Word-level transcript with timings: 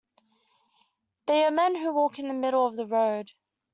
They 1.27 1.43
are 1.43 1.51
men 1.51 1.75
who 1.75 1.93
walk 1.93 2.15
the 2.15 2.23
middle 2.33 2.65
of 2.65 2.75
the 2.75 2.87
road. 2.87 3.33